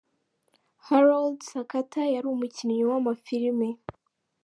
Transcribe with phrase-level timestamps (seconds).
[0.87, 3.69] Harold Sakata, yari umukinnyi w’Amafilimi.